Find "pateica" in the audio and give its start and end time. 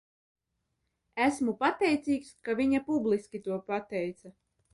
3.71-4.35